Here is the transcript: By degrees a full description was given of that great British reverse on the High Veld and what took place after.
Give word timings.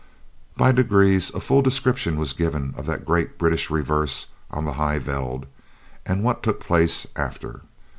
By 0.57 0.71
degrees 0.71 1.29
a 1.35 1.39
full 1.39 1.61
description 1.61 2.17
was 2.17 2.33
given 2.33 2.73
of 2.75 2.87
that 2.87 3.05
great 3.05 3.37
British 3.37 3.69
reverse 3.69 4.29
on 4.49 4.65
the 4.65 4.73
High 4.73 4.97
Veld 4.97 5.45
and 6.07 6.23
what 6.23 6.41
took 6.41 6.59
place 6.59 7.05
after. 7.15 7.61